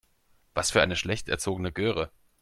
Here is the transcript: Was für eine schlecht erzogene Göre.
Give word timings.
Was 0.55 0.71
für 0.71 0.81
eine 0.81 0.95
schlecht 0.95 1.29
erzogene 1.29 1.71
Göre. 1.71 2.09